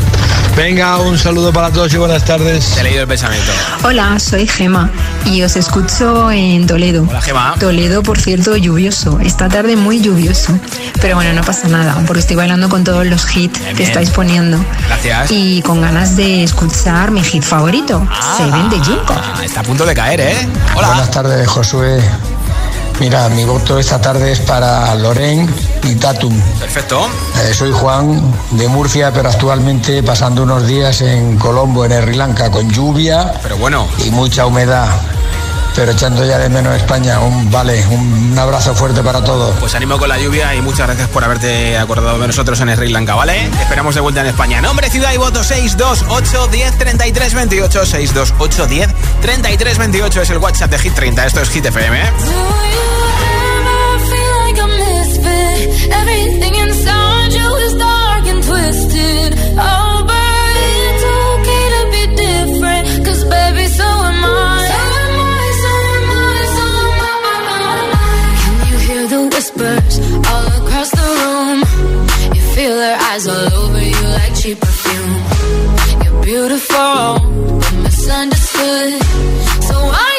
Venga, 0.56 0.96
un 0.96 1.18
saludo 1.18 1.52
para 1.52 1.70
todos 1.70 1.92
y 1.92 1.98
buenas 1.98 2.24
tardes. 2.24 2.64
Te 2.76 2.80
he 2.80 2.84
leído 2.84 3.02
el 3.02 3.06
pensamiento. 3.06 3.52
Hola, 3.84 4.18
soy 4.18 4.48
Gema 4.48 4.90
y 5.26 5.42
os 5.42 5.54
escucho 5.56 6.30
en 6.30 6.66
Toledo. 6.66 7.04
Hola, 7.06 7.20
Gema. 7.20 7.54
Toledo, 7.60 8.02
por 8.02 8.18
cierto, 8.18 8.56
lluvioso. 8.56 9.20
Esta 9.20 9.50
tarde 9.50 9.76
muy 9.76 10.00
lluvioso. 10.00 10.58
Pero 10.98 11.16
bueno, 11.16 11.34
no 11.34 11.42
pasa 11.42 11.68
nada, 11.68 11.94
porque 12.06 12.20
estoy 12.20 12.36
bailando 12.36 12.70
con 12.70 12.84
todos 12.84 13.04
los 13.04 13.36
hits 13.36 13.58
que 13.58 13.74
bien. 13.74 13.88
estáis 13.90 14.08
poniendo. 14.08 14.58
Gracias. 14.86 15.30
Y 15.30 15.60
con 15.60 15.82
ganas 15.82 16.16
de 16.16 16.42
escuchar 16.44 17.10
mi 17.10 17.22
hit 17.22 17.42
favorito, 17.42 18.08
Seven 18.38 18.70
de 18.70 18.78
Junko. 18.78 19.14
Ah, 19.14 19.42
está 19.44 19.60
a 19.60 19.62
punto 19.62 19.84
de 19.84 19.94
caer, 19.94 20.22
¿eh? 20.22 20.48
Hola. 20.74 20.88
Buenas 20.88 21.10
tardes, 21.10 21.46
Josué. 21.48 22.02
Mira, 23.00 23.28
mi 23.28 23.44
voto 23.44 23.78
esta 23.78 24.00
tarde 24.00 24.32
es 24.32 24.40
para 24.40 24.92
Loren 24.96 25.48
y 25.84 25.94
Tatum. 25.94 26.34
Perfecto. 26.58 27.06
Eh, 27.44 27.54
soy 27.54 27.70
Juan 27.70 28.20
de 28.50 28.66
Murcia, 28.66 29.12
pero 29.12 29.28
actualmente 29.28 30.02
pasando 30.02 30.42
unos 30.42 30.66
días 30.66 31.00
en 31.02 31.38
Colombo, 31.38 31.84
en 31.84 31.92
Sri 31.92 32.14
Lanka, 32.14 32.50
con 32.50 32.68
lluvia 32.70 33.34
Pero 33.42 33.56
bueno, 33.56 33.86
y 34.04 34.10
mucha 34.10 34.46
humedad. 34.46 34.88
Pero 35.78 35.92
echando 35.92 36.26
ya 36.26 36.38
de 36.38 36.48
menos 36.48 36.74
España. 36.74 37.20
Un 37.20 37.52
vale, 37.52 37.86
un 37.86 38.36
abrazo 38.36 38.74
fuerte 38.74 39.00
para 39.00 39.22
todos. 39.22 39.54
pues 39.60 39.76
animo 39.76 39.96
con 39.96 40.08
la 40.08 40.18
lluvia 40.18 40.52
y 40.56 40.60
muchas 40.60 40.88
gracias 40.88 41.08
por 41.08 41.22
haberte 41.22 41.78
acordado 41.78 42.18
de 42.18 42.26
nosotros 42.26 42.60
en 42.60 42.74
Sri 42.74 42.88
Lanka, 42.88 43.14
¿vale? 43.14 43.48
Te 43.48 43.62
esperamos 43.62 43.94
de 43.94 44.00
vuelta 44.00 44.22
en 44.22 44.26
España. 44.26 44.60
Nombre, 44.60 44.90
ciudad 44.90 45.12
y 45.12 45.18
voto 45.18 45.44
628 45.44 46.48
10 46.48 46.78
33 46.78 47.34
28 47.34 47.86
628 47.86 48.66
10 48.66 48.88
33 49.22 49.78
28 49.78 50.22
es 50.22 50.30
el 50.30 50.38
WhatsApp 50.38 50.70
de 50.72 50.78
Hit 50.80 50.94
30. 50.94 51.26
Esto 51.26 51.42
es 51.42 51.50
Hit 51.50 51.66
FM, 51.66 52.02
¿eh? 52.02 52.12
Whispers 69.38 70.00
all 70.30 70.46
across 70.60 70.90
the 70.90 71.08
room? 71.20 71.58
You 72.34 72.42
feel 72.56 72.74
their 72.74 72.98
eyes 73.08 73.24
all 73.28 73.46
over 73.62 73.80
you 73.80 74.00
like 74.18 74.34
cheap 74.34 74.58
perfume. 74.58 75.14
You're 76.02 76.22
beautiful, 76.24 76.98
but 77.62 77.74
misunderstood. 77.86 79.00
So 79.68 79.74
why 79.92 80.10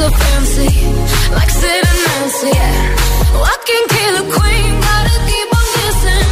so 0.00 0.08
fancy, 0.08 0.70
like 1.36 1.50
Sid 1.60 1.82
and 1.90 2.00
Nancy. 2.06 2.52
Yeah. 2.58 3.34
Oh, 3.36 3.52
I 3.52 3.56
can 3.68 3.84
kill 3.96 4.14
a 4.22 4.24
queen, 4.36 4.70
gotta 4.88 5.16
keep 5.28 5.48
on 5.58 5.66
kissing. 5.76 6.30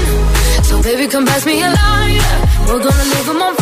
So 0.69 0.75
baby, 0.87 1.05
come 1.12 1.27
pass 1.27 1.45
me 1.45 1.61
a 1.69 1.71
lighter. 1.81 2.37
We're 2.69 2.85
gonna 2.89 3.12
leave 3.12 3.29
'em 3.33 3.43
on 3.47 3.57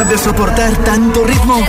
capaz 0.00 0.08
de 0.08 0.18
soportar 0.18 0.76
tanto 0.78 1.24
ritmo? 1.24 1.60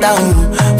down, 0.00 0.34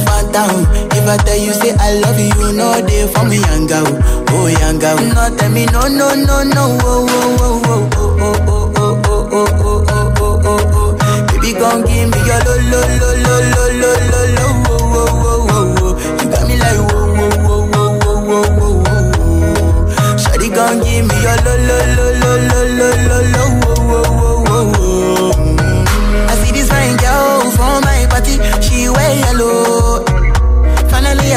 fall 0.04 0.24
down. 0.32 0.66
If 0.92 1.06
I 1.08 1.16
tell 1.18 1.36
you 1.36 1.52
say 1.52 1.74
I 1.78 1.94
love 2.00 2.18
you, 2.18 2.52
no 2.52 2.74
day 2.86 3.06
for 3.12 3.24
me 3.24 3.38
yanga, 3.38 3.82
oh 4.30 4.48
yanga. 4.48 4.96
No 5.14 5.36
tell 5.36 5.50
me 5.50 5.66
no 5.66 5.82
no 5.88 6.14
no 6.14 6.42
no, 6.42 6.78
oh 6.82 7.06
oh 7.10 7.36
oh 7.38 7.60
oh 7.66 8.20
oh 8.20 8.40
oh 8.76 8.96
oh 9.30 9.48
oh 9.60 9.84
oh 10.20 10.40
oh 10.44 10.72
oh. 10.74 11.26
Baby, 11.32 11.52
gon' 11.58 11.82
give 11.84 12.08
me 12.10 12.18
your 12.26 12.40
lo 12.44 12.54
lo 12.70 12.80
lo 13.00 13.10
lo 13.24 13.34
lo 13.50 13.64
lo 13.80 13.92
lo 14.10 14.20
lo, 14.36 14.46
oh 14.68 14.96
oh 14.96 15.08
oh 15.24 15.50
oh 15.50 15.78
oh. 15.80 15.92
You 16.22 16.26
got 16.30 16.42
me 16.48 16.54
like 16.56 16.78
oh 16.78 16.88
oh 16.90 17.32
oh 17.48 17.64
oh 17.74 17.92
oh 18.04 18.28
oh 18.30 18.56
oh 18.60 18.84
oh. 18.86 20.16
Shawty 20.18 20.48
gon' 20.54 20.80
give 20.82 21.04
me 21.06 21.16
your 21.22 21.36
lo 21.44 21.54
lo 21.68 21.78
lo 21.96 22.06
lo 22.20 22.32
lo 22.78 22.88
lo 23.08 23.18
lo. 23.32 23.49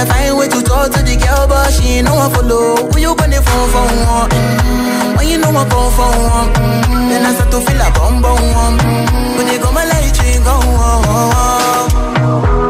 tryna 0.04 0.14
find 0.14 0.38
way 0.38 0.48
to 0.48 0.62
talk 0.64 0.92
to 0.92 1.04
the 1.04 1.16
girl, 1.16 1.48
but 1.48 1.72
she 1.72 2.00
ain't 2.00 2.06
no 2.06 2.16
one 2.16 2.32
follow. 2.32 2.90
When 2.92 3.02
you 3.02 3.16
gonna 3.16 3.42
phone 3.42 3.70
for 3.70 3.88
mm? 3.88 4.08
one? 4.08 4.30
Mm-hmm. 4.30 5.18
When 5.18 5.28
you 5.28 5.38
know 5.38 5.50
I 5.50 5.70
phone 5.70 5.92
for 5.92 6.10
one, 6.10 6.54
mm-hmm. 6.54 7.10
then 7.10 7.26
I 7.26 7.34
start 7.34 7.52
to 7.52 7.60
feel 7.62 7.82
a 7.82 7.92
bum 7.92 8.22
bum. 8.22 8.38
Mm-hmm. 8.38 9.38
When 9.38 9.48
you 9.48 9.60
go 9.60 9.72
my 9.72 9.86
light, 9.86 10.18
you 10.24 10.40
go. 10.44 10.60
Oh, 10.64 11.04
oh, 11.08 12.58
oh. 12.58 12.63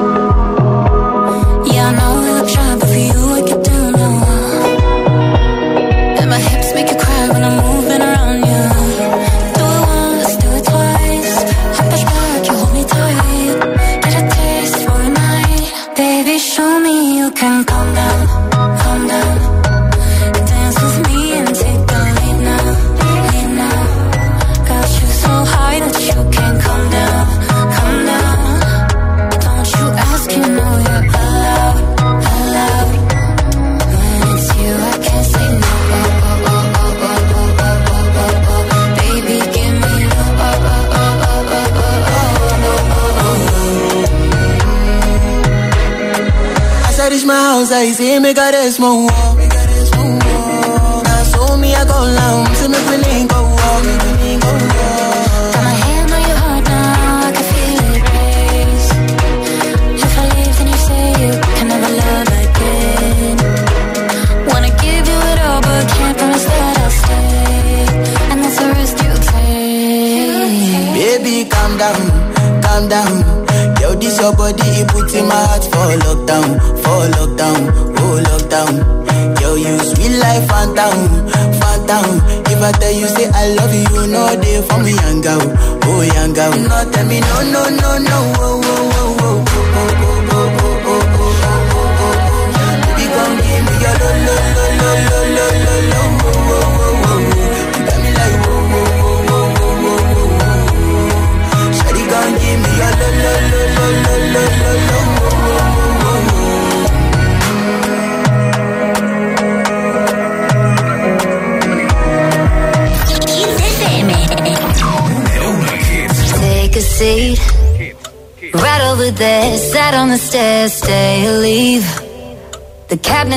ahí 47.73 47.93
sí 47.93 48.19
me 48.19 48.33
carezco. 48.33 49.07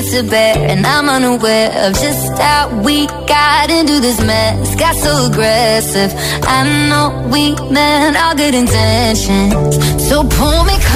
to 0.05 0.23
bear, 0.23 0.59
and 0.59 0.85
I'm 0.85 1.09
unaware 1.09 1.71
of 1.87 1.95
just 1.95 2.39
how 2.39 2.69
we 2.83 3.07
got 3.07 3.71
into 3.71 3.99
this 3.99 4.21
mess. 4.21 4.77
Got 4.77 4.95
so 4.95 5.27
aggressive. 5.31 6.13
I 6.43 6.65
know 6.89 7.29
we 7.33 7.55
meant 7.73 8.17
all 8.17 8.35
good 8.37 8.55
intentions. 8.55 9.55
So 10.07 10.23
pull 10.23 10.65
me 10.65 10.77
close. 10.81 10.96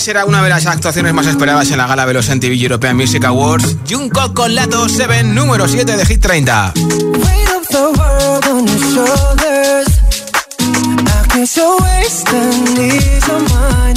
FM 0.00 0.14
será 0.14 0.24
una 0.24 0.42
de 0.42 0.48
las 0.48 0.66
actuaciones 0.66 1.12
más 1.12 1.26
esperadas 1.26 1.70
en 1.70 1.78
la 1.78 1.86
gala 1.86 2.06
de 2.06 2.14
los 2.14 2.28
MTV 2.28 2.54
European 2.54 2.96
Music 2.96 3.22
Awards. 3.24 3.76
Jungkook 3.88 4.32
con 4.32 4.54
Lato 4.54 4.88
7, 4.88 5.24
número 5.24 5.68
7 5.68 5.96
de 5.96 6.06
Hit 6.06 6.22
30. 6.22 6.72
Weight 6.74 7.48
of 7.50 7.68
the 7.68 8.00
world 8.00 8.44
on 8.46 8.66
your 8.66 8.78
shoulders. 8.78 10.00
I 10.58 11.36
guess 11.36 11.56
you're 11.56 11.76
wasting 11.82 12.74
these 12.74 13.28
on 13.28 13.44
mine. 13.44 13.96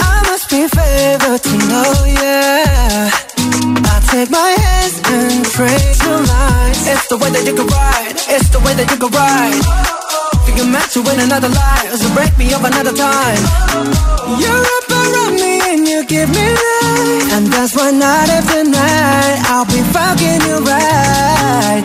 I 0.00 0.22
must 0.30 0.48
be 0.48 0.68
favored 0.68 1.42
to 1.42 1.56
know, 1.68 1.92
yeah. 2.06 3.10
I 3.36 4.00
take 4.10 4.30
my 4.30 4.54
hands 4.62 5.02
and 5.06 5.44
the. 5.46 6.86
It's 6.86 7.08
the 7.08 7.18
way 7.18 7.30
that 7.30 7.44
you 7.44 7.54
can 7.54 7.66
ride. 7.66 8.14
It's 8.28 8.48
the 8.50 8.60
way 8.60 8.74
that 8.74 8.90
you 8.90 8.96
can 8.96 9.10
ride. 9.10 9.99
Think 10.44 10.56
you're 10.58 10.66
meant 10.66 10.90
to 10.92 11.02
win 11.02 11.20
another 11.20 11.48
life, 11.48 11.92
so 11.94 12.08
break 12.14 12.36
me 12.38 12.52
up 12.52 12.64
another 12.64 12.92
time. 12.92 13.42
You're 14.40 14.80
around 15.30 15.34
me 15.36 15.60
and 15.70 15.88
you 15.88 16.04
give 16.06 16.28
me 16.30 16.46
life, 16.48 17.32
and 17.34 17.46
that's 17.46 17.74
why 17.76 17.90
night 17.90 18.28
after 18.28 18.64
night 18.64 19.38
I'll 19.46 19.64
be 19.66 19.80
fucking 19.94 20.40
you 20.48 20.56
right. 20.64 21.82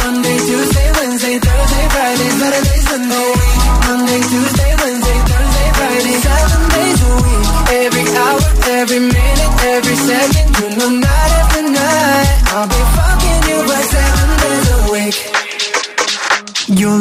Monday, 0.00 0.38
Tuesday, 0.38 0.88
Wednesday, 0.96 1.38
Thursday, 1.38 1.86
Friday, 1.92 2.30
Saturday, 2.40 2.80
Sunday. 2.88 3.32
Monday, 3.86 4.20
Tuesday, 4.30 4.55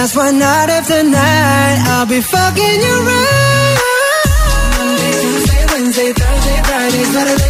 that's 0.00 0.16
why 0.16 0.30
night 0.30 0.70
after 0.70 1.02
night, 1.02 1.78
I'll 1.92 2.06
be 2.06 2.22
fucking 2.22 2.78
you 2.86 2.96
right. 3.04 3.76
Monday, 4.78 5.12
Tuesday, 5.20 5.64
Wednesday, 5.72 6.10
Thursday, 6.16 6.58
Friday, 6.64 7.04
Saturday, 7.12 7.49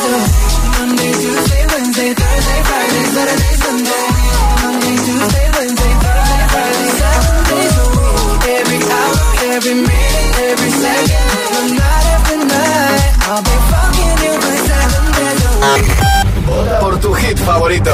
favorito. 17.45 17.91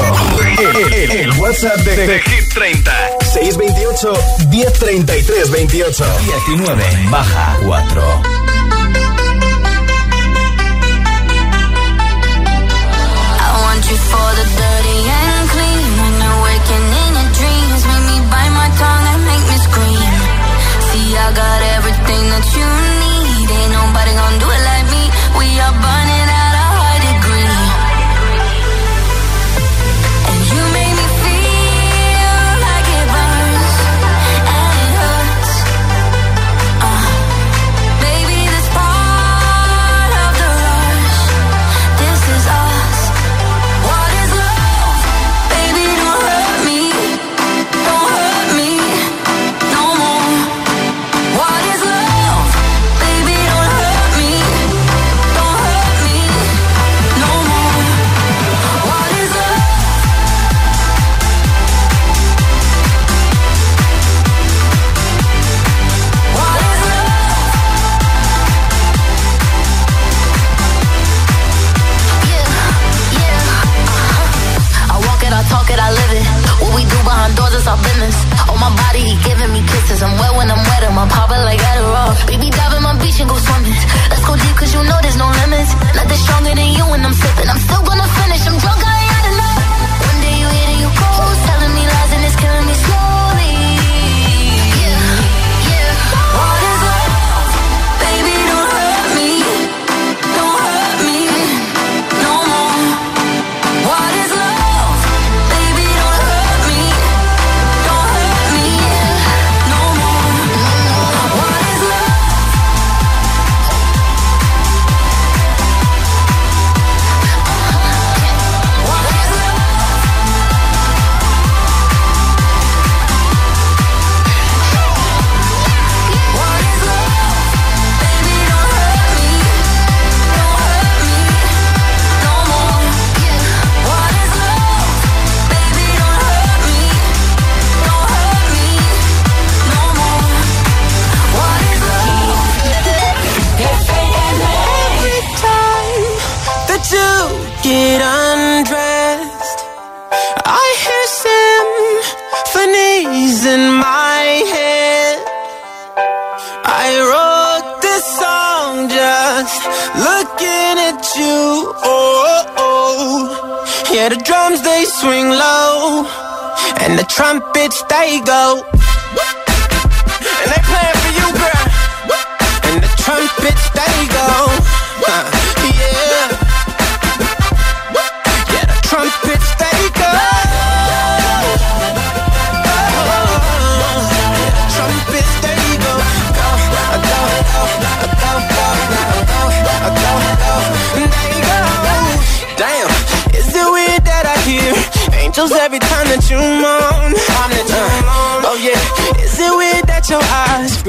El, 0.58 0.92
el- 0.94 1.10
el 1.12 1.30
WhatsApp 1.38 1.76
de, 1.78 2.06
de 2.06 2.20
Hit 2.20 2.52
30. 2.54 2.92
628 3.20 4.12
1033 4.50 5.50
28. 5.50 6.04
19 6.46 6.84
baja 7.10 7.56
4. 7.64 8.22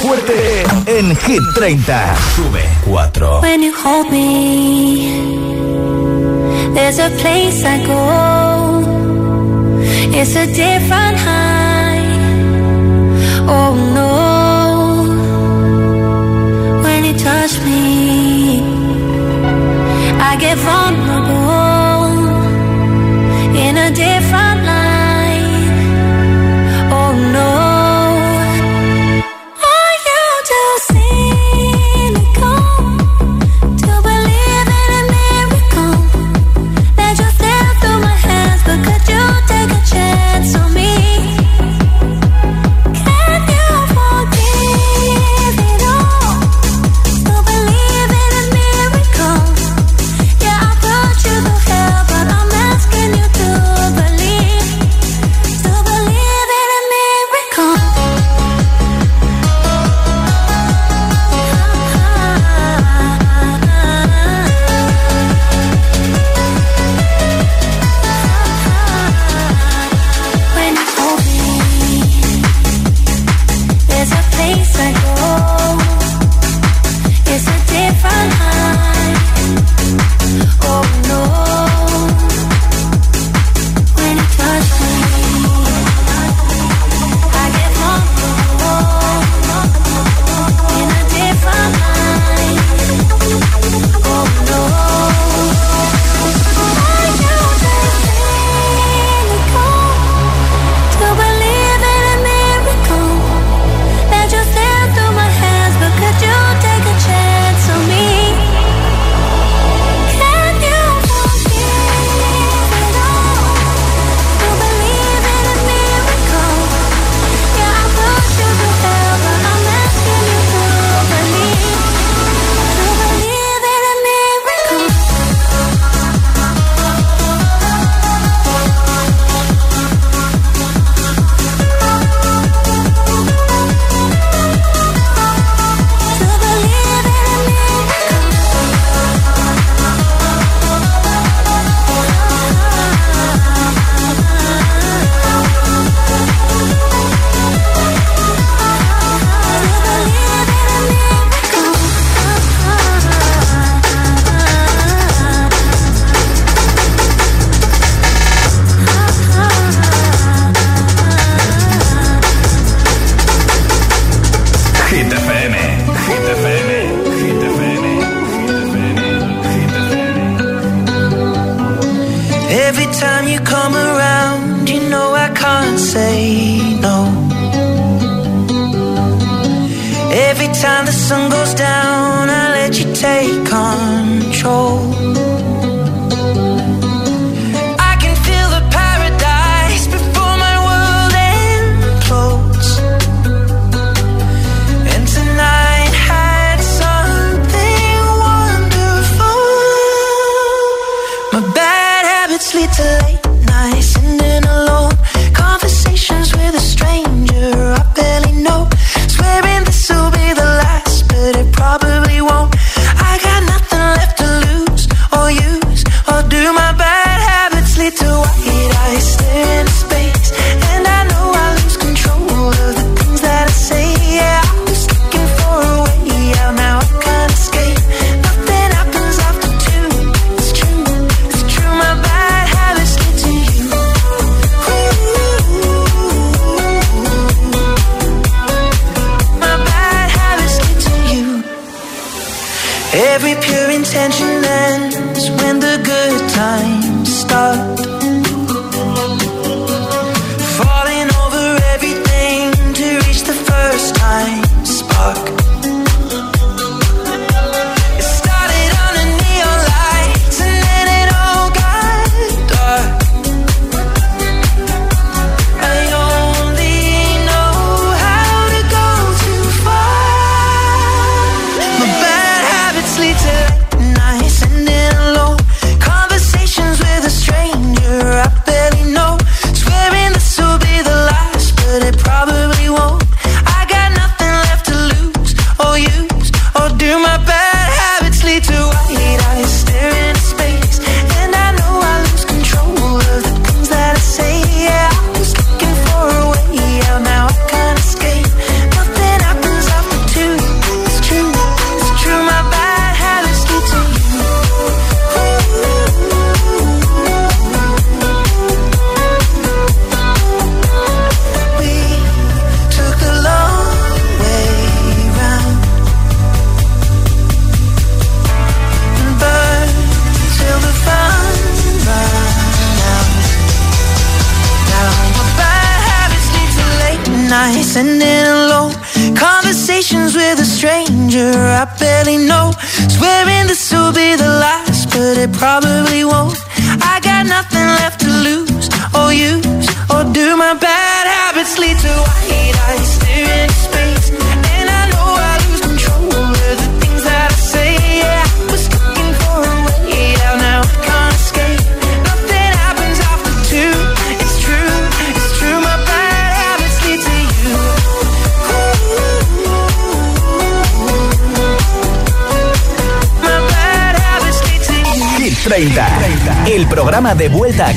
fuerte 0.00 0.62
en 0.86 1.16
Hit 1.16 1.42
30. 1.54 2.16
Sube 2.34 2.62
4. 2.84 3.40
When 3.40 3.62
you 3.62 3.72
hold 3.72 4.10
me, 4.10 5.10
there's 6.74 6.98
a 6.98 7.10
place 7.20 7.64
I 7.64 7.84
go. 7.86 7.98
It's 10.12 10.36
a 10.36 10.46
different 10.46 11.18
high. 11.18 11.98
Oh 13.48 13.74
no. 13.94 14.17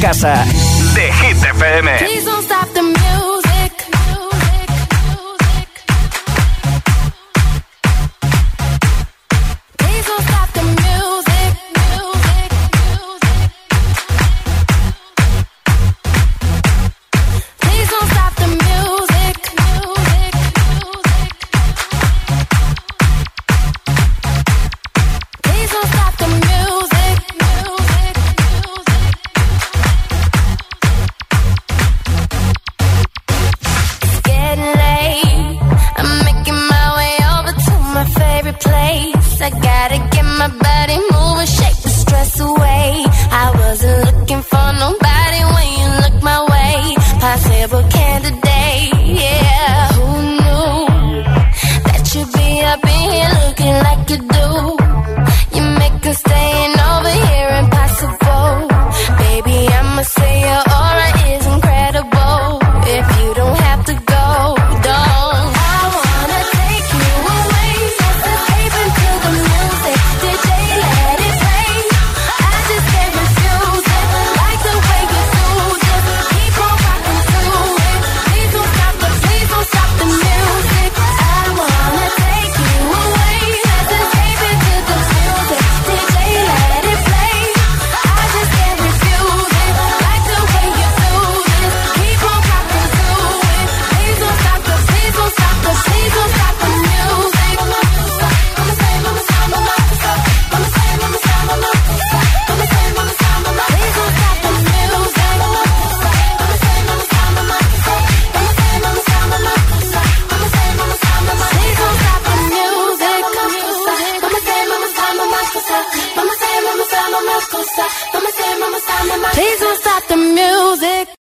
Casa 0.02 0.51